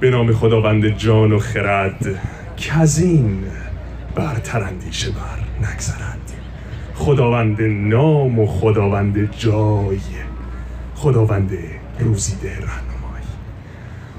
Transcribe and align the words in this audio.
به 0.00 0.10
نام 0.10 0.32
خداوند 0.32 0.88
جان 0.88 1.32
و 1.32 1.38
خرد 1.38 2.06
کزین 2.56 3.44
برتر 4.14 4.62
اندیشه 4.62 5.10
بر 5.10 5.68
نگذرد. 5.70 6.32
خداوند 6.94 7.62
نام 7.62 8.38
و 8.38 8.46
خداوند 8.46 9.30
جای 9.36 9.98
خداوند 10.94 11.50
روزیده 11.98 12.50
رهنمای. 12.50 13.22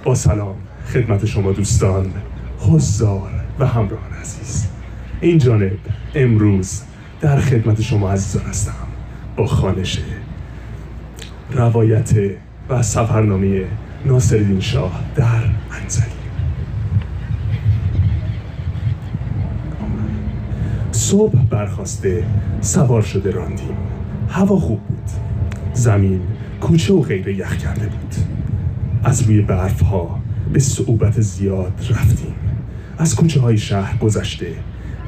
با 0.03 0.15
سلام 0.15 0.55
خدمت 0.93 1.25
شما 1.25 1.51
دوستان 1.51 2.13
حضار 2.59 3.29
و 3.59 3.67
همراهان 3.67 4.13
عزیز. 4.21 4.67
این 5.21 5.37
جانب 5.37 5.77
امروز 6.15 6.81
در 7.21 7.39
خدمت 7.39 7.81
شما 7.81 8.11
عزیزان 8.11 8.45
هستم 8.45 8.87
با 9.35 9.45
خانش 9.45 9.99
روایت 11.51 12.11
و 12.69 12.81
سفرنامه 12.81 13.65
ناصرالدین 14.05 14.59
شاه 14.59 15.03
در 15.15 15.25
انزلی 15.81 16.05
صبح 21.09 21.45
برخواسته 21.49 22.23
سوار 22.61 23.01
شده 23.01 23.31
راندیم. 23.31 23.77
هوا 24.29 24.59
خوب 24.59 24.79
بود. 24.79 25.09
زمین 25.73 26.21
کوچه 26.61 26.93
و 26.93 27.01
غیره 27.01 27.37
یخ 27.37 27.57
کرده 27.57 27.87
بود. 27.87 28.15
از 29.03 29.21
روی 29.21 29.41
برف 29.41 29.81
ها 29.81 30.19
به 30.53 30.59
صعوبت 30.59 31.21
زیاد 31.21 31.73
رفتیم. 31.89 32.35
از 32.97 33.15
کوچه 33.15 33.41
های 33.41 33.57
شهر 33.57 33.97
گذشته 33.97 34.47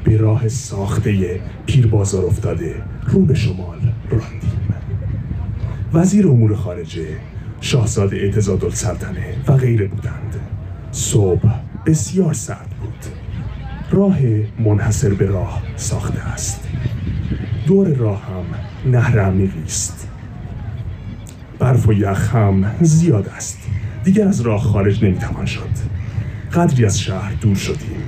به 0.04 0.16
راه 0.16 0.48
ساخته 0.48 1.40
پیر 1.66 1.86
بازار 1.86 2.24
افتاده 2.24 2.74
رو 3.08 3.20
به 3.24 3.34
شمال 3.34 3.78
راندیم. 4.10 4.74
وزیر 5.92 6.28
امور 6.28 6.56
خارجه 6.56 7.06
شاهزاده 7.60 8.16
اعتزاد 8.16 8.64
السلطنه 8.64 9.34
و 9.48 9.56
غیره 9.56 9.86
بودند. 9.86 10.36
صبح 10.92 11.48
بسیار 11.86 12.32
سرد 12.32 12.71
راه 13.92 14.18
منحصر 14.58 15.14
به 15.14 15.26
راه 15.26 15.62
ساخته 15.76 16.20
است. 16.20 16.68
دور 17.66 17.88
راه 17.88 18.22
هم 18.22 18.44
نهر 18.90 19.20
عمیقی 19.20 19.62
است. 19.64 20.08
برف 21.58 21.88
و 21.88 21.92
یخ 21.92 22.34
هم 22.34 22.64
زیاد 22.80 23.28
است. 23.28 23.58
دیگر 24.04 24.28
از 24.28 24.40
راه 24.40 24.60
خارج 24.60 25.04
نمی‌توان 25.04 25.46
شد. 25.46 25.68
قدری 26.54 26.84
از 26.84 27.00
شهر 27.00 27.32
دور 27.40 27.54
شدیم. 27.54 28.02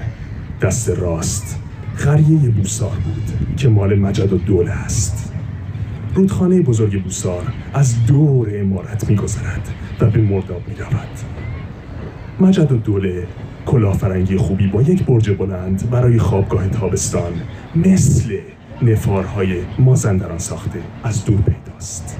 دست 0.63 0.91
راست 0.91 1.61
قریه 2.05 2.51
بوسار 2.51 2.97
بود 3.05 3.57
که 3.57 3.69
مال 3.69 3.99
مجد 3.99 4.33
و 4.33 4.39
دوله 4.39 4.73
است. 4.73 5.33
رودخانه 6.15 6.61
بزرگ 6.61 7.03
بوسار 7.03 7.53
از 7.75 8.07
دور 8.07 8.61
امارت 8.61 9.11
میگذرد 9.11 9.69
و 10.01 10.11
به 10.11 10.21
مرداب 10.21 10.63
می‌رود. 10.69 11.19
مجد 12.41 12.73
و 12.73 12.77
دوله 12.77 13.27
کلافرنگی 13.67 14.37
خوبی 14.37 14.67
با 14.67 14.83
یک 14.83 15.05
برج 15.05 15.31
بلند 15.31 15.91
برای 15.91 16.19
خوابگاه 16.19 16.69
تابستان 16.69 17.33
مثل 17.77 18.39
نفارهای 18.83 19.57
مازندران 19.79 20.39
ساخته 20.39 20.79
از 21.05 21.25
دور 21.25 21.41
پیداست. 21.41 22.19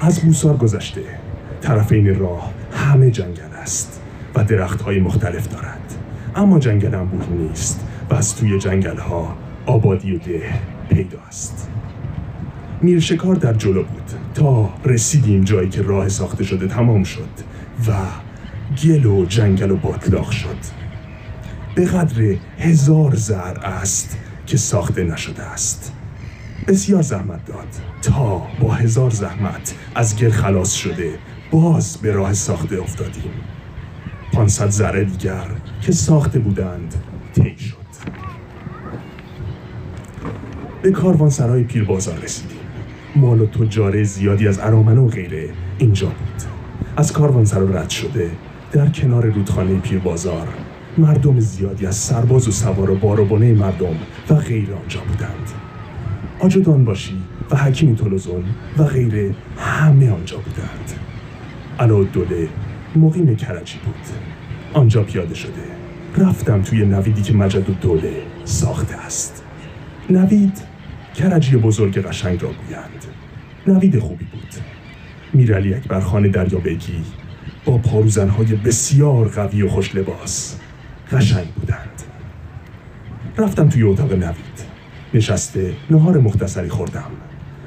از 0.00 0.20
بوسار 0.20 0.56
گذشته 0.56 1.00
طرفین 1.60 2.18
راه 2.18 2.52
همه 2.72 3.10
جنگل 3.10 3.54
است 3.62 4.00
و 4.34 4.44
درخت 4.44 4.82
های 4.82 5.00
مختلف 5.00 5.48
دارد. 5.48 5.94
اما 6.36 6.58
جنگل 6.58 6.94
انبوه 6.94 7.26
نیست 7.28 7.86
و 8.10 8.14
از 8.14 8.36
توی 8.36 8.58
جنگل 8.58 8.96
ها 8.96 9.36
آبادی 9.66 10.16
و 10.16 10.18
ده 10.18 10.42
پیداست 10.88 11.68
میرشکار 12.82 13.34
در 13.34 13.52
جلو 13.52 13.82
بود 13.82 14.10
تا 14.34 14.70
رسیدیم 14.84 15.44
جایی 15.44 15.68
که 15.68 15.82
راه 15.82 16.08
ساخته 16.08 16.44
شده 16.44 16.68
تمام 16.68 17.04
شد 17.04 17.28
و 17.88 17.92
گل 18.84 19.06
و 19.06 19.24
جنگل 19.24 19.70
و 19.70 19.76
باطلاق 19.76 20.30
شد. 20.30 20.56
به 21.74 21.84
قدر 21.84 22.36
هزار 22.58 23.14
زر 23.14 23.58
است 23.58 24.18
که 24.46 24.56
ساخته 24.56 25.04
نشده 25.04 25.42
است. 25.42 25.92
بسیار 26.68 27.02
زحمت 27.02 27.44
داد 27.44 27.68
تا 28.02 28.46
با 28.60 28.72
هزار 28.72 29.10
زحمت 29.10 29.74
از 29.94 30.16
گل 30.16 30.30
خلاص 30.30 30.72
شده 30.72 31.18
باز 31.50 31.96
به 31.96 32.12
راه 32.12 32.32
ساخته 32.32 32.80
افتادیم. 32.82 33.32
پانصد 34.32 34.70
ذره 34.70 35.04
دیگر 35.04 35.46
که 35.80 35.92
ساخته 35.92 36.38
بودند 36.38 36.94
طی 37.34 37.58
شد. 37.58 37.74
به 40.82 40.90
کاروانسرای 40.90 41.64
پیر 41.64 41.84
بازار 41.84 42.18
رسیدیم. 42.18 42.58
مال 43.16 43.40
و 43.40 43.46
تجاره 43.46 44.04
زیادی 44.04 44.48
از 44.48 44.58
ارامنه 44.58 45.00
و 45.00 45.08
غیره 45.08 45.50
اینجا 45.78 46.06
بود. 46.06 46.42
از 46.96 47.12
کاروانسرا 47.12 47.70
رد 47.70 47.90
شده 47.90 48.30
در 48.74 48.88
کنار 48.88 49.26
رودخانه 49.26 49.78
پیر 49.78 49.98
بازار 49.98 50.48
مردم 50.98 51.40
زیادی 51.40 51.86
از 51.86 51.96
سرباز 51.96 52.48
و 52.48 52.50
سوار 52.50 52.90
و 52.90 52.94
بار 52.94 53.20
مردم 53.52 53.96
و 54.30 54.34
غیر 54.34 54.68
آنجا 54.82 55.00
بودند. 55.00 55.50
آجودان 56.40 56.84
باشی 56.84 57.22
و 57.50 57.56
حکیم 57.56 57.94
تولوزون 57.94 58.44
و 58.78 58.84
غیره 58.84 59.34
همه 59.58 60.10
آنجا 60.10 60.36
بودند. 60.36 60.92
دوله 62.04 62.48
مقیم 62.96 63.36
کرجی 63.36 63.78
بود. 63.84 63.94
آنجا 64.72 65.02
پیاده 65.02 65.34
شده. 65.34 65.64
رفتم 66.18 66.62
توی 66.62 66.86
نویدی 66.86 67.22
که 67.22 67.34
مجد 67.34 67.70
و 67.70 67.72
دوله 67.72 68.22
ساخته 68.44 68.96
است. 68.96 69.44
نوید 70.10 70.62
کرجی 71.14 71.56
بزرگ 71.56 71.98
قشنگ 71.98 72.42
را 72.42 72.48
گویند. 72.48 73.04
نوید 73.66 73.98
خوبی 73.98 74.24
بود. 74.24 74.54
میرعلی 75.32 75.74
اکبر 75.74 76.00
خانه 76.00 76.28
دریا 76.28 76.58
بگی 76.58 77.04
با 77.64 77.78
پاروزنهای 77.78 78.54
بسیار 78.54 79.28
قوی 79.28 79.62
و 79.62 79.68
خوش 79.68 79.94
لباس. 79.94 80.58
قشنگ 81.12 81.46
بودند. 81.46 82.02
رفتم 83.38 83.68
توی 83.68 83.82
اتاق 83.82 84.12
نوید. 84.12 84.64
نشسته 85.14 85.74
نهار 85.90 86.18
مختصری 86.18 86.68
خوردم. 86.68 87.10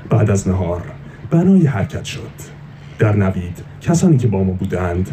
بعد 0.09 0.29
از 0.29 0.47
نهار 0.47 0.81
بنای 1.29 1.67
حرکت 1.67 2.03
شد. 2.03 2.57
در 2.99 3.15
نوید 3.15 3.63
کسانی 3.81 4.17
که 4.17 4.27
با 4.27 4.43
ما 4.43 4.51
بودند 4.51 5.09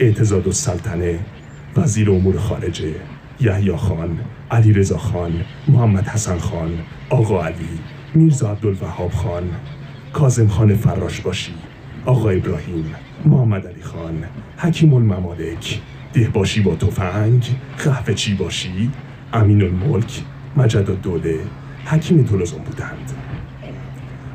اعتزاد 0.00 0.46
و 0.46 0.52
سلطنه 0.52 1.18
وزیر 1.76 2.10
امور 2.10 2.38
خارجه 2.38 2.94
یحیی 3.40 3.76
خان 3.76 4.18
علی 4.50 4.72
رضا 4.72 4.98
خان 4.98 5.32
محمد 5.68 6.06
حسن 6.06 6.38
خان 6.38 6.70
آقا 7.10 7.44
علی 7.44 7.78
میرزا 8.14 8.50
عبدالوهاب 8.50 9.12
خان 9.12 9.50
کازم 10.12 10.48
خان 10.48 10.74
فراش 10.74 11.20
باشی. 11.20 11.52
آقا 12.08 12.30
ابراهیم 12.30 12.94
محمد 13.24 13.66
علی 13.66 13.82
خان 13.82 14.24
حکیم 14.58 14.94
الممالک 14.94 15.80
دهباشی 16.12 16.60
با 16.60 16.74
تفنگ 16.74 17.44
قهوه 17.84 18.14
چی 18.14 18.34
باشی 18.34 18.90
امین 19.32 19.62
الملک 19.62 20.22
مجد 20.56 20.90
و 20.90 20.94
دوله 20.94 21.38
حکیم 21.84 22.24
تولزون 22.24 22.62
بودند. 22.62 23.12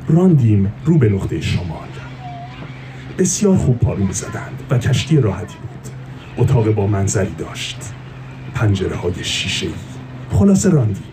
راندیم 0.08 0.72
رو 0.84 0.98
به 0.98 1.08
نقطه 1.08 1.40
شمال. 1.40 1.88
بسیار 3.18 3.56
خوب 3.56 3.78
پارو 3.78 4.12
زدند 4.12 4.62
و 4.70 4.78
کشتی 4.78 5.20
راحتی 5.20 5.56
بود. 5.58 5.92
اتاق 6.44 6.70
با 6.70 6.86
منظری 6.86 7.34
داشت. 7.38 7.92
پنجره 8.54 8.96
های 8.96 9.24
شیشه 9.24 9.66
ای 9.66 9.72
خلاصه 10.30 10.70
راندیم. 10.70 11.04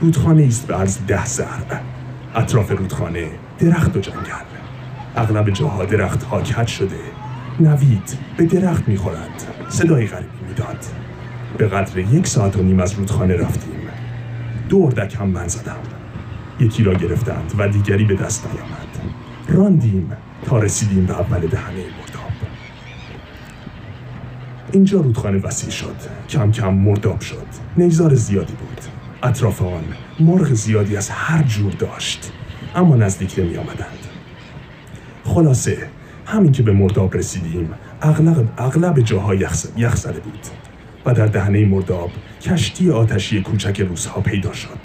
رودخانه 0.00 0.44
است 0.44 0.66
به 0.66 0.74
عرض 0.74 0.98
ده 1.06 1.26
زرع 1.26 1.80
اطراف 2.34 2.70
رودخانه 2.70 3.28
درخت 3.58 3.96
و 3.96 4.00
جنگل. 4.00 4.61
اغلب 5.16 5.50
جاها 5.50 5.84
درخت 5.84 6.22
ها 6.22 6.42
کج 6.42 6.66
شده. 6.66 6.98
نوید 7.60 8.18
به 8.36 8.44
درخت 8.44 8.88
می‌خورد. 8.88 9.42
صدای 9.68 10.06
غریبی 10.06 10.44
می‌داد. 10.48 10.86
به 11.58 11.68
قدر 11.68 11.98
یک 11.98 12.26
ساعت 12.26 12.56
و 12.56 12.62
نیم 12.62 12.80
از 12.80 12.92
رودخانه 12.92 13.36
رفتیم. 13.36 13.72
دو 14.68 14.78
اردک 14.78 15.14
هم 15.14 15.28
من 15.28 15.48
زدم. 15.48 15.76
یکی 16.60 16.82
را 16.82 16.94
گرفتند 16.94 17.52
و 17.58 17.68
دیگری 17.68 18.04
به 18.04 18.14
دست 18.14 18.46
نیامد. 18.46 19.14
راندیم 19.48 20.12
تا 20.46 20.58
رسیدیم 20.58 21.06
به 21.06 21.20
اول 21.20 21.40
دهنه 21.40 21.76
مرداب. 21.76 22.32
اینجا 24.72 25.00
رودخانه 25.00 25.38
وسیع 25.38 25.70
شد. 25.70 25.96
کم 26.28 26.52
کم 26.52 26.74
مرداب 26.74 27.20
شد. 27.20 27.46
نیزار 27.76 28.14
زیادی 28.14 28.52
بود. 28.52 28.80
اطراف 29.22 29.62
آن 29.62 29.84
مرغ 30.20 30.52
زیادی 30.52 30.96
از 30.96 31.10
هر 31.10 31.42
جور 31.42 31.72
داشت. 31.72 32.32
اما 32.74 32.96
نزدیک 32.96 33.34
نمی 33.38 33.56
آمدند 33.56 34.11
خلاصه 35.24 35.88
همین 36.26 36.52
که 36.52 36.62
به 36.62 36.72
مرداب 36.72 37.16
رسیدیم 37.16 37.70
اغلب, 38.02 38.48
اغلب 38.58 39.00
جاها 39.00 39.34
یخ 39.76 39.96
زده 39.96 40.20
بود. 40.20 40.46
و 41.06 41.14
در 41.14 41.26
دهنه 41.26 41.64
مرداب 41.64 42.10
کشتی 42.42 42.90
آتشی 42.90 43.42
کوچک 43.42 43.80
روزها 43.80 44.20
پیدا 44.20 44.52
شد. 44.52 44.78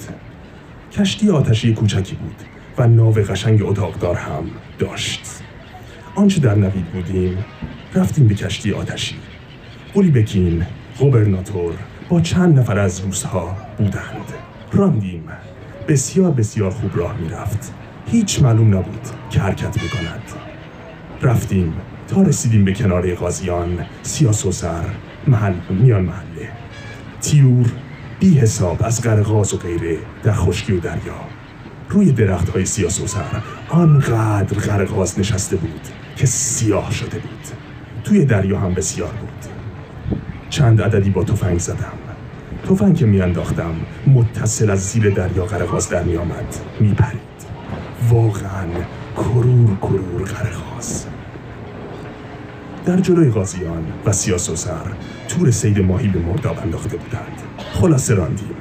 کشتی 0.91 1.29
آتشی 1.29 1.73
کوچکی 1.73 2.15
بود 2.15 2.35
و 2.77 2.87
ناو 2.87 3.13
قشنگ 3.13 3.63
اتاقدار 3.63 4.15
هم 4.15 4.43
داشت. 4.79 5.21
آنچه 6.15 6.41
در 6.41 6.55
نوید 6.55 6.85
بودیم 6.85 7.45
رفتیم 7.95 8.27
به 8.27 8.35
کشتی 8.35 8.73
آتشی. 8.73 9.15
قولی 9.93 10.11
بکین 10.11 10.65
گوبرناتور 10.99 11.73
با 12.09 12.21
چند 12.21 12.59
نفر 12.59 12.79
از 12.79 12.99
روسها 12.99 13.57
بودند. 13.77 14.33
راندیم. 14.71 15.23
بسیار 15.87 16.31
بسیار 16.31 16.71
خوب 16.71 16.97
راه 16.97 17.17
می‌رفت. 17.17 17.73
هیچ 18.07 18.41
معلوم 18.41 18.77
نبود 18.77 19.07
که 19.29 19.39
حرکت 19.39 19.77
بکند 19.77 20.21
رفتیم 21.21 21.73
تا 22.07 22.21
رسیدیم 22.21 22.65
به 22.65 22.73
کنار 22.73 23.15
قاضیان 23.15 23.85
سیاس 24.03 24.45
و 24.45 24.51
سر 24.51 24.85
محل 25.27 25.53
میان 25.69 26.01
محله. 26.01 26.49
تیور 27.21 27.71
بی 28.19 28.39
حساب 28.39 28.83
از 28.83 29.01
قرقاز 29.01 29.53
و 29.53 29.57
غیره 29.57 29.97
در 30.23 30.33
خشکی 30.33 30.73
و 30.73 30.79
دریا. 30.79 31.19
روی 31.89 32.11
درخت 32.11 32.49
های 32.49 32.65
سیاس 32.65 33.01
و 33.01 33.07
سر 33.07 33.41
آنقدر 33.69 34.57
قرقاز 34.57 35.19
نشسته 35.19 35.55
بود 35.55 35.81
که 36.15 36.25
سیاه 36.25 36.91
شده 36.91 37.19
بود. 37.19 37.47
توی 38.03 38.25
دریا 38.25 38.59
هم 38.59 38.73
بسیار 38.73 39.11
بود. 39.11 39.51
چند 40.49 40.81
عددی 40.81 41.09
با 41.09 41.23
تفنگ 41.23 41.59
زدم. 41.59 41.93
تفنگ 42.69 42.97
که 42.97 43.05
میانداختم 43.05 43.75
متصل 44.07 44.69
از 44.69 44.89
زیر 44.89 45.09
دریا 45.09 45.45
قرقاز 45.45 45.89
در 45.89 46.03
میآمد. 46.03 46.55
میپرید. 46.79 47.36
واقعا 48.09 48.65
کرور 49.15 49.77
کرور 49.81 50.23
قرقاز 50.23 51.05
در 52.85 52.97
جلوی 52.97 53.29
غازیان 53.31 53.85
و 54.05 54.11
سیاس 54.11 54.49
و 54.49 54.55
سر 54.55 54.85
تور 55.27 55.51
سید 55.51 55.79
ماهی 55.79 56.07
به 56.07 56.19
مرداب 56.19 56.59
انداخته 56.59 56.97
بودند. 56.97 57.41
خلاصه 57.73 58.13
راندیم. 58.13 58.55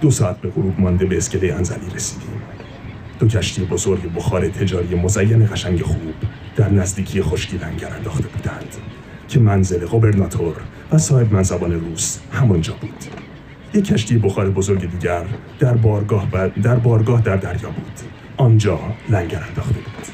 دو 0.00 0.10
ساعت 0.10 0.40
به 0.40 0.50
غروب 0.50 0.80
مانده 0.80 1.06
به 1.06 1.16
اسکله 1.16 1.54
انزلی 1.54 1.90
رسیدیم. 1.94 2.42
دو 3.18 3.28
کشتی 3.28 3.64
بزرگ 3.64 4.14
بخار 4.14 4.48
تجاری 4.48 4.94
مزین 4.94 5.46
قشنگ 5.46 5.82
خوب 5.82 6.14
در 6.56 6.70
نزدیکی 6.70 7.22
خشکی 7.22 7.56
لنگر 7.56 7.92
انداخته 7.96 8.28
بودند 8.28 8.76
که 9.28 9.40
منزل 9.40 9.86
قبرناتور 9.86 10.56
و 10.92 10.98
صاحب 10.98 11.32
منزبان 11.32 11.72
روس 11.72 12.18
همانجا 12.32 12.74
بود. 12.80 13.04
یک 13.74 13.84
کشتی 13.84 14.18
بخار 14.18 14.50
بزرگ 14.50 14.90
دیگر 14.90 15.24
در 15.58 15.74
بارگاه, 15.74 16.48
در 16.48 16.76
بارگاه 16.76 17.20
در 17.20 17.36
دریا 17.36 17.70
بود. 17.70 18.17
آنجا 18.38 18.78
لنگر 19.08 19.44
انداخته 19.48 19.74
بود. 19.74 20.06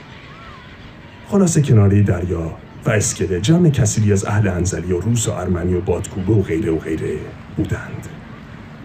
خلاصه 1.26 1.62
کناری 1.62 2.02
دریا 2.02 2.56
و 2.86 2.90
اسکله 2.90 3.40
جمع 3.40 3.68
کسیری 3.68 4.12
از 4.12 4.24
اهل 4.24 4.48
انزلی 4.48 4.92
و 4.92 5.00
روس 5.00 5.28
و 5.28 5.32
ارمنی 5.32 5.74
و 5.74 5.80
بادکوبه 5.80 6.32
و 6.32 6.42
غیره 6.42 6.72
و 6.72 6.78
غیره 6.78 7.16
بودند. 7.56 8.06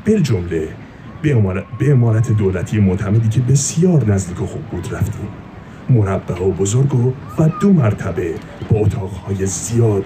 بل 0.06 0.22
جمله 0.22 0.68
به 1.80 1.92
امارت 1.92 2.32
دولتی 2.32 2.80
معتمدی 2.80 3.30
که 3.30 3.40
بسیار 3.40 4.06
نزدیک 4.06 4.42
و 4.42 4.46
خوب 4.46 4.62
بود 4.62 4.94
رفتیم. 4.94 5.28
مربع 5.90 6.44
و 6.44 6.52
بزرگ 6.52 6.96
و, 6.96 7.14
و 7.38 7.50
دو 7.62 7.74
مرتبه 7.74 8.34
با 8.70 8.78
اتاقهای 8.78 9.46
زیاد 9.46 10.06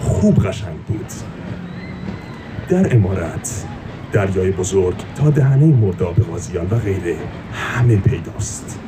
خوب 0.00 0.46
قشنگ 0.46 0.76
بود. 0.88 1.12
در 2.68 2.96
امارت 2.96 3.64
دریای 4.16 4.50
بزرگ 4.50 4.94
تا 5.16 5.30
دهنه 5.30 5.66
مرداب 5.66 6.14
غازیان 6.14 6.66
و 6.70 6.78
غیره 6.78 7.16
همه 7.52 7.96
پیداست. 7.96 8.78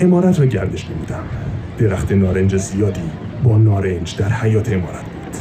امارت 0.00 0.40
را 0.40 0.46
گردش 0.46 0.90
نمودم. 0.90 1.24
درخت 1.78 2.12
نارنج 2.12 2.56
زیادی 2.56 3.10
با 3.44 3.58
نارنج 3.58 4.16
در 4.16 4.28
حیات 4.28 4.72
امارت 4.72 5.04
بود. 5.04 5.36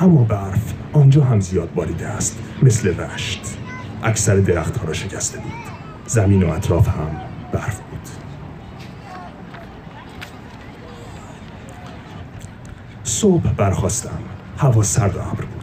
اما 0.00 0.24
برف 0.24 0.74
آنجا 0.92 1.24
هم 1.24 1.40
زیاد 1.40 1.74
باریده 1.74 2.06
است 2.06 2.38
مثل 2.62 3.00
رشت. 3.00 3.58
اکثر 4.02 4.36
درختها 4.36 4.86
را 4.86 4.92
شکسته 4.92 5.38
بود. 5.38 5.52
زمین 6.06 6.42
و 6.42 6.50
اطراف 6.50 6.88
هم 6.88 7.10
برف 7.52 7.80
بود. 7.80 8.08
صبح 13.04 13.52
برخواستم 13.56 14.18
هوا 14.58 14.82
سرد 14.82 15.16
و 15.16 15.20
ابر 15.20 15.44
بود. 15.44 15.55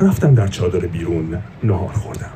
رفتم 0.00 0.34
در 0.34 0.46
چادر 0.46 0.86
بیرون 0.86 1.38
نهار 1.62 1.92
خوردم. 1.92 2.30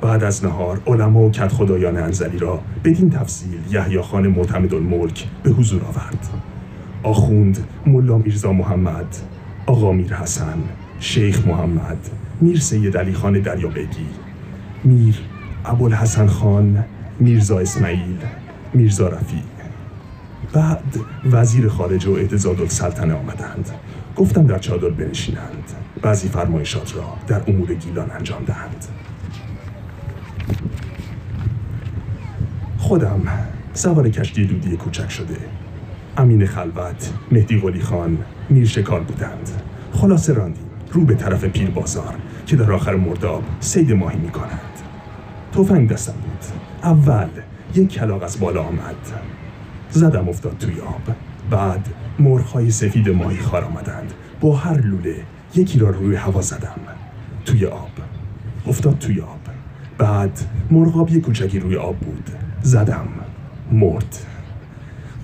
بعد 0.00 0.24
از 0.24 0.44
نهار 0.44 0.80
علما 0.86 1.20
و 1.20 1.30
کت 1.30 1.48
خدایان 1.48 1.96
انزلی 1.96 2.38
را 2.38 2.60
بدین 2.84 3.10
تفصیل 3.10 3.60
یحیی 3.70 4.00
خان 4.00 4.26
معتمد 4.26 4.74
الملک 4.74 5.26
به 5.42 5.50
حضور 5.50 5.82
آورد. 5.82 6.28
آخوند 7.02 7.58
ملا 7.86 8.18
میرزا 8.18 8.52
محمد 8.52 9.16
آقا 9.66 9.92
میر 9.92 10.14
حسن 10.14 10.58
شیخ 11.00 11.46
محمد 11.46 12.08
میر 12.40 12.60
سید 12.60 12.96
علی 12.96 13.12
خان 13.12 13.40
دریابگی 13.40 14.06
میر 14.84 15.14
ابوالحسن 15.64 16.26
خان 16.26 16.84
میرزا 17.20 17.58
اسماعیل 17.58 18.18
میرزا 18.74 19.08
رفیع. 19.08 19.42
بعد 20.52 20.96
وزیر 21.32 21.68
خارجه 21.68 22.10
و 22.10 22.14
اعتزاد 22.14 22.60
السلطنه 22.60 23.14
آمدند. 23.14 23.70
گفتم 24.16 24.46
در 24.46 24.58
چادر 24.58 24.88
بنشینند. 24.88 25.72
بعضی 26.02 26.28
فرمایشات 26.28 26.96
را 26.96 27.04
در 27.26 27.42
امور 27.46 27.74
گیلان 27.74 28.10
انجام 28.10 28.44
دهند. 28.44 28.84
خودم 32.78 33.22
سوار 33.72 34.08
کشتی 34.08 34.44
دودی 34.44 34.76
کوچک 34.76 35.10
شده. 35.10 35.36
امین 36.16 36.46
خلوت 36.46 37.12
مهدی 37.32 37.60
قلی 37.60 37.80
خان 37.80 38.18
میر 38.50 38.66
شکار 38.66 39.00
بودند. 39.00 39.50
خلاصه 39.92 40.32
راندیم 40.32 40.64
رو 40.92 41.04
به 41.04 41.14
طرف 41.14 41.44
پیر 41.44 41.70
بازار 41.70 42.14
که 42.46 42.56
در 42.56 42.72
آخر 42.72 42.96
مرداب 42.96 43.44
سید 43.60 43.92
ماهی 43.92 44.18
می 44.18 44.30
کنند 44.30 44.60
توفنگ 45.52 45.90
دستم 45.90 46.12
بود. 46.12 46.44
اول 46.82 47.28
یک 47.74 47.88
کلاق 47.88 48.22
از 48.22 48.40
بالا 48.40 48.62
آمد. 48.62 48.96
زدم 49.90 50.28
افتاد 50.28 50.58
توی 50.58 50.80
آب. 50.80 51.16
بعد 51.50 51.88
مرخای 52.18 52.70
سفید 52.70 53.08
ماهی 53.08 53.38
خار 53.38 53.64
آمدند. 53.64 54.12
با 54.40 54.56
هر 54.56 54.80
لوله 54.80 55.16
یکی 55.54 55.78
را 55.78 55.90
روی 55.90 56.16
هوا 56.16 56.40
زدم. 56.40 56.80
توی 57.44 57.66
آب. 57.66 57.90
افتاد 58.66 58.98
توی 58.98 59.20
آب. 59.20 59.40
بعد 59.98 60.40
مرغابی 60.70 61.20
کوچکی 61.20 61.60
روی 61.60 61.76
آب 61.76 61.96
بود. 61.98 62.30
زدم. 62.62 63.08
مرد. 63.72 64.18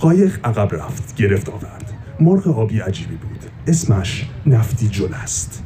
قایق 0.01 0.41
عقب 0.45 0.75
رفت. 0.75 1.17
گرفت 1.17 1.49
آورد. 1.49 1.93
مرغ 2.21 2.49
آبی 2.59 2.81
عجیبی 2.81 3.15
بود. 3.15 3.39
اسمش 3.67 4.31
نفتی 4.47 4.89
جل 4.89 5.15
است. 5.15 5.63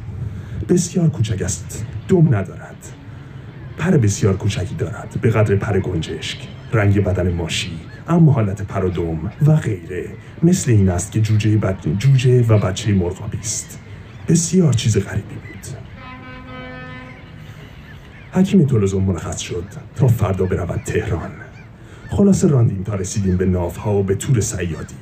بسیار 0.69 1.09
کوچک 1.09 1.41
است. 1.41 1.85
دم 2.07 2.27
ندارد. 2.27 2.75
پر 3.77 3.97
بسیار 3.97 4.37
کوچکی 4.37 4.75
دارد. 4.75 5.17
به 5.21 5.29
قدر 5.29 5.55
پر 5.55 5.79
گنجشک. 5.79 6.37
رنگ 6.73 7.03
بدن 7.03 7.33
ماشی. 7.33 7.71
اما 8.07 8.31
حالت 8.31 8.61
پر 8.61 8.85
و 8.85 8.89
دم 8.89 9.31
و 9.45 9.55
غیره. 9.55 10.09
مثل 10.43 10.71
این 10.71 10.89
است 10.89 11.11
که 11.11 11.21
جوجه, 11.21 11.57
بد... 11.57 11.77
جوجه 11.97 12.43
و 12.47 12.57
بچه 12.57 12.93
مرغابی 12.93 13.37
است. 13.37 13.79
بسیار 14.29 14.73
چیز 14.73 14.97
غریبی 14.97 15.35
بود. 15.35 15.77
حکیم 18.31 18.65
تولوزون 18.65 19.03
مرخص 19.03 19.39
شد 19.39 19.63
تا 19.95 20.07
فردا 20.07 20.45
برود 20.45 20.81
تهران. 20.85 21.31
خلاصه 22.09 22.47
راندیم 22.47 22.83
تا 22.83 22.95
رسیدیم 22.95 23.37
به 23.37 23.45
ناوها 23.45 23.95
و 23.95 24.03
به 24.03 24.15
تور 24.15 24.39
سیادی. 24.39 24.95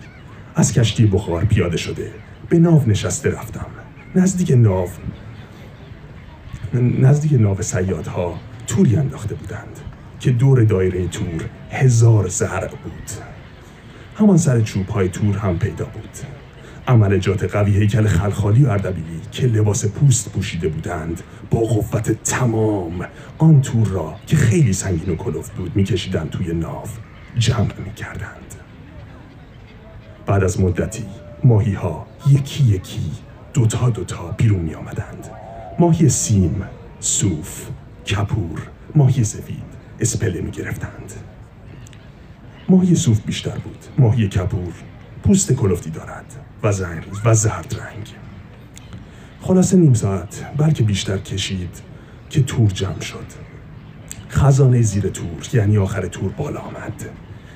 از 0.56 0.74
کشتی 0.74 1.06
بخار 1.06 1.46
پیاده 1.46 1.78
شده. 1.78 2.12
به 2.50 2.60
ناو 2.60 2.90
نشسته 2.90 3.30
رفتم. 3.30 3.66
نزدیک 4.16 4.52
ناو 4.52 4.90
نزدیک 6.74 7.34
ناو 7.34 7.62
سیادها 7.62 8.40
توری 8.68 8.96
انداخته 8.96 9.36
بودند 9.36 9.80
که 10.20 10.32
دور 10.32 10.64
دایره 10.64 11.08
تور 11.08 11.50
هزار 11.72 12.28
زرع 12.28 12.68
بود. 12.68 13.12
همان 14.16 14.38
سر 14.38 14.62
چوب 14.62 14.88
های 14.90 15.10
تور 15.10 15.38
هم 15.38 15.60
پیدا 15.60 15.86
بود. 15.86 16.37
عملجات 16.88 17.44
قوی 17.44 17.78
هیکل 17.78 18.08
خلخالی 18.08 18.64
و 18.64 18.70
اردبیلی 18.70 19.22
که 19.32 19.48
لباس 19.48 19.86
پوست 19.86 20.32
پوشیده 20.32 20.68
بودند 20.68 21.22
با 21.52 21.60
قوت 21.60 22.24
تمام 22.24 23.06
آن 23.38 23.62
تور 23.62 23.88
را 23.88 24.16
که 24.28 24.36
خیلی 24.36 24.74
سنگین 24.74 25.10
و 25.10 25.16
کلوف 25.16 25.50
بود 25.50 25.76
میکشیدند 25.76 26.30
توی 26.30 26.54
ناو 26.54 26.88
جمع 27.38 27.80
می‌کردند. 27.86 28.56
بعد 30.26 30.44
از 30.44 30.62
مدتی 30.62 31.06
ماهی 31.44 31.74
ها 31.74 32.08
یکی 32.28 32.64
یکی 32.64 33.12
دوتا 33.54 33.90
دوتا 33.90 34.36
بیرون 34.38 34.60
می 34.60 34.74
آمدند 34.74 35.28
ماهی 35.80 36.10
سیم، 36.10 36.62
صوف، 37.00 37.68
کپور، 38.08 38.62
ماهی 38.96 39.24
سفید 39.24 39.64
اسپله 40.00 40.42
می 40.42 40.52
گرفتند 40.52 41.14
ماهی 42.70 42.96
صوف 42.96 43.22
بیشتر 43.22 43.58
بود. 43.58 43.86
ماهی 43.98 44.28
کپور 44.28 44.74
پوست 45.28 45.54
کلفتی 45.54 45.90
دارد 45.90 46.26
و 46.64 46.72
زنگ 46.72 47.04
و 47.26 47.34
زرد 47.34 47.76
رنگ. 47.80 48.08
خلاصه 49.42 49.78
نیم 49.78 49.94
ساعت 49.94 50.46
بلکه 50.58 50.84
بیشتر 50.84 51.18
کشید 51.18 51.82
که 52.30 52.44
تور 52.44 52.70
جمع 52.70 53.00
شد. 53.00 53.26
خزانه 54.30 54.82
زیر 54.82 55.10
تور 55.10 55.48
یعنی 55.54 55.78
آخر 55.78 56.08
تور 56.08 56.32
بالا 56.32 56.60
آمد. 56.60 57.10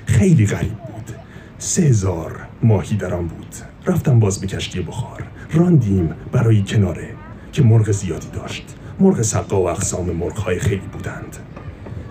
خیلی 0.05 0.45
غریب 0.45 0.73
بود. 0.73 1.15
سه 1.57 1.81
هزار 1.81 2.47
ماهی 2.63 2.97
در 2.97 3.13
آن 3.13 3.27
بود. 3.27 3.55
رفتم 3.85 4.19
باز 4.19 4.41
به 4.41 4.47
کشتی 4.47 4.81
بخار. 4.81 5.27
راندیم 5.53 6.15
برای 6.31 6.63
کناره 6.63 7.09
که 7.51 7.63
مرغ 7.63 7.91
زیادی 7.91 8.27
داشت. 8.33 8.75
مرغ 8.99 9.21
سقا 9.21 9.61
و 9.61 9.69
اقسام 9.69 10.11
مرغ 10.11 10.57
خیلی 10.57 10.87
بودند. 10.93 11.37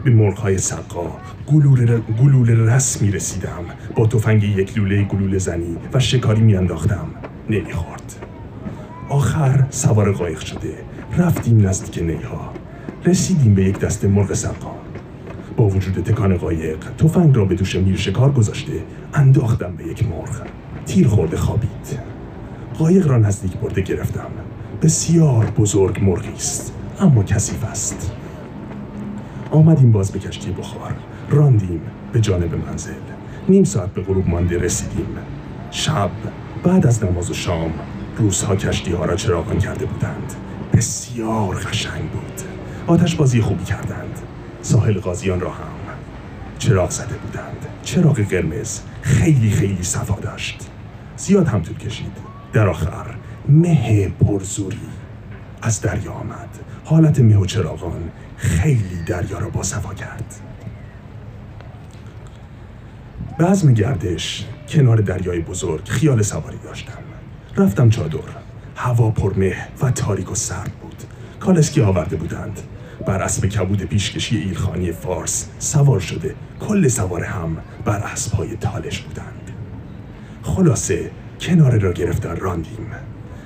به 0.05 0.11
مرغ 0.11 0.39
های 0.39 0.59
سقا. 0.59 1.19
گلوله, 2.21 2.55
رس 2.55 3.03
می 3.03 3.11
رسیدم 3.11 3.65
با 3.97 4.07
تفنگ 4.07 4.43
یک 4.43 4.79
لوله 4.79 5.03
گلوله 5.03 5.39
زنی 5.39 5.77
و 5.93 6.01
شکاری 6.01 6.41
می 6.41 6.57
انداختم 6.57 7.07
خورد. 7.73 8.27
آخر 9.09 9.67
سوار 9.71 10.13
قایق 10.13 10.41
شده. 10.41 10.75
رفتیم 11.19 11.69
نزدیک 11.69 12.03
نیها 12.03 12.53
رسیدیم 13.05 13.55
به 13.55 13.65
یک 13.65 13.79
دسته 13.79 14.09
مرغ 14.09 14.33
سقا. 14.33 14.75
با 15.57 15.69
وجود 15.69 16.05
تکان 16.05 16.37
قایق 16.37 16.79
تفنگ 16.99 17.37
را 17.37 17.45
به 17.45 17.55
دوش 17.55 17.77
میر 17.77 17.97
شکار 17.97 18.33
گذاشته 18.33 18.73
انداختم 19.15 19.77
به 19.77 19.85
یک 19.85 20.07
مرغ. 20.09 20.47
تیر 20.87 21.09
خورده 21.09 21.37
خوابید. 21.37 21.99
قایق 22.79 23.07
را 23.07 23.19
نزدیک 23.19 23.53
برده 23.53 23.81
گرفتم. 23.81 24.31
بسیار 24.83 25.45
بزرگ 25.47 26.05
مرغی 26.05 26.33
است 26.33 26.73
اما 27.01 27.23
کثیف 27.23 27.65
است. 27.65 28.13
آمدیم 29.51 29.93
باز 29.93 30.13
به 30.13 30.19
کشتی 30.19 30.51
بخار 30.51 30.95
راندیم 31.31 31.81
به 32.13 32.21
جانب 32.21 32.55
منزل. 32.55 32.93
نیم 33.49 33.65
ساعت 33.65 33.95
به 33.95 34.03
غروب 34.03 34.29
مانده 34.29 34.59
رسیدیم. 34.59 35.07
شب 35.71 36.11
بعد 36.65 36.87
از 36.87 37.05
نماز 37.05 37.31
و 37.31 37.35
شام 37.35 37.73
روزها 38.17 38.57
کشتی 38.57 38.93
ها 38.93 39.05
را 39.05 39.17
چراغان 39.17 39.59
کرده 39.59 39.87
بودند. 39.87 40.33
بسیار 40.73 41.55
قشنگ 41.55 42.11
بود. 42.11 42.41
آتش 42.87 43.15
بازی 43.15 43.41
خوبی 43.41 43.65
کردند. 43.65 44.19
ساحل 44.63 45.01
قاضیان 45.01 45.41
را 45.41 45.51
هم 45.51 45.71
چراغ 46.59 46.91
زده 46.91 47.15
بودند. 47.15 47.67
چراغ 47.83 48.21
قرمز 48.21 48.81
خیلی 49.03 49.51
خیلی 49.51 49.83
صفا 49.83 50.21
داشت. 50.21 50.71
زیاد 51.17 51.49
هم 51.49 51.63
طول 51.63 51.77
کشید. 51.77 52.13
در 52.53 52.69
آخر 52.69 53.07
مه 53.49 54.09
پرزوری 54.09 54.79
از 55.63 55.81
دریا 55.81 56.13
آمد. 56.13 56.49
حالت 56.85 57.21
مه 57.21 57.37
و 57.37 57.45
چراغان 57.47 58.11
خیلی 58.41 59.03
دریا 59.07 59.39
را 59.39 59.49
با 59.49 59.63
صفا 59.63 59.95
کرد. 59.95 60.35
به 63.39 63.47
عزم 63.47 63.75
کنار 64.69 64.97
دریای 64.97 65.41
بزرگ 65.41 65.89
خیال 65.89 66.23
سواری 66.23 66.59
داشتم. 66.65 66.99
رفتم 67.57 67.91
چادر. 67.91 68.19
هوا 68.77 69.11
پرمه 69.11 69.57
و 69.83 69.91
تاریک 69.91 70.33
و 70.33 70.35
سرد 70.35 70.73
بود. 70.83 71.03
کالسکی 71.41 71.81
آورده 71.81 72.17
بودند. 72.17 72.61
بر 73.07 73.23
اسب 73.23 73.47
کبود 73.47 73.83
پیشکشی 73.83 74.37
ایلخانی 74.37 74.93
فارس 74.93 75.49
سوار 75.59 76.01
شده 76.01 76.35
کل 76.61 76.89
سوار 76.89 77.25
هم 77.25 77.57
بر 77.85 77.99
اسبهای 77.99 78.57
تالش 78.57 79.01
بودند. 79.01 79.51
خلاصه 80.43 81.11
کنار 81.41 81.79
را 81.79 81.93
گرفتن 81.93 82.37
راندیم. 82.37 82.87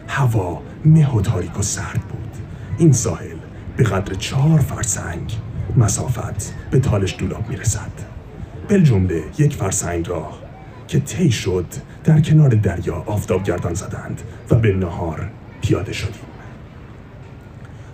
هوا 0.09 0.63
مه 0.85 1.15
و 1.15 1.21
تاریک 1.21 1.59
و 1.59 1.63
سرد 1.63 2.01
بود. 2.01 2.35
این 2.79 2.93
ساحل 2.93 3.34
به 3.77 3.85
قدر 3.85 4.15
چهار 4.15 4.61
فرسنگ 4.61 5.33
مسافت 5.77 6.55
به 6.71 6.79
تالش 6.79 7.17
دولاب 7.19 7.49
می‌رسد. 7.49 7.91
جمله 8.83 9.23
یک 9.39 9.55
فرسنگ 9.55 10.09
راه 10.09 10.39
که 10.89 11.01
طی 11.01 11.31
شد 11.31 11.67
در 12.05 12.21
کنار 12.21 12.49
دریا 12.49 12.95
آفتاب 13.07 13.43
گردان 13.43 13.75
زدند 13.75 14.23
و 14.51 14.55
به 14.55 14.73
نهار 14.73 15.31
پیاده 15.63 15.93
شدیم. 15.93 16.25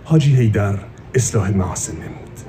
حاجی 0.03 0.35
هیدر 0.35 0.79
اصلاح 1.15 1.49
محاسن 1.51 1.93
نمود. 1.93 2.39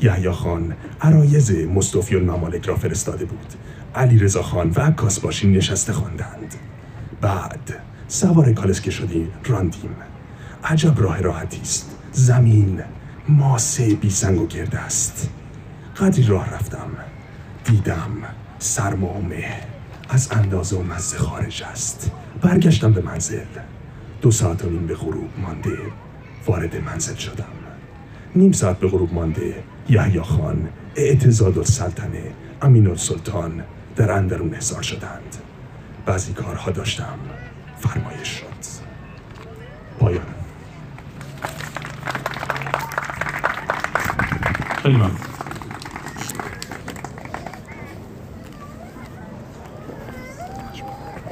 یحیی 0.00 0.30
خان 0.30 0.74
عرایز 1.00 1.50
مصطفی 1.50 2.16
الممالک 2.16 2.66
را 2.66 2.76
فرستاده 2.76 3.24
بود. 3.24 3.54
علی 3.94 4.18
رضا 4.18 4.42
خان 4.42 4.70
و 4.76 4.80
عکاس 4.80 5.20
باشین 5.20 5.52
نشسته 5.52 5.92
خواندند. 5.92 6.54
بعد 7.20 7.80
سوار 8.08 8.52
کالسکه 8.52 8.90
شدیم 8.90 9.28
راندیم. 9.44 9.96
عجب 10.64 11.00
راه 11.02 11.20
راحتی 11.20 11.60
است. 11.60 11.96
زمین 12.12 12.82
ماسه 13.28 13.94
بی 13.94 14.10
سنگ 14.10 14.40
و 14.40 14.46
گرد 14.46 14.74
است. 14.74 15.30
قدری 15.96 16.26
راه 16.26 16.54
رفتم. 16.54 16.90
دیدم 17.64 18.10
سرما 18.58 19.06
و 19.06 19.22
مه 19.22 19.60
از 20.08 20.28
اندازه 20.32 20.76
و 20.76 20.82
مزه 20.82 21.18
خارج 21.18 21.62
است. 21.62 22.10
برگشتم 22.42 22.92
به 22.92 23.00
منزل. 23.00 23.44
دو 24.22 24.30
ساعت 24.30 24.64
و 24.64 24.70
نیم 24.70 24.86
به 24.86 24.94
غروب 24.94 25.28
مانده 25.38 25.78
وارد 26.46 26.76
منزل 26.76 27.14
شدم. 27.14 27.44
نیم 28.36 28.52
ساعت 28.52 28.78
به 28.78 28.88
غروب 28.88 29.14
مانده 29.14 29.62
یحیی 29.88 30.20
خان 30.20 30.68
اعتزاد 30.96 31.58
السلطنه 31.58 32.22
امین 32.62 32.86
السلطان 32.86 33.64
در 33.96 34.12
اندرون 34.12 34.54
حضار 34.54 34.82
شدند. 34.82 35.36
بعضی 36.06 36.32
کارها 36.32 36.70
داشتم. 36.70 37.18
فرمایش 37.78 38.28
شد. 38.28 38.46
پایان. 39.98 40.39
خیلی 44.90 45.02
ممنون 45.02 45.29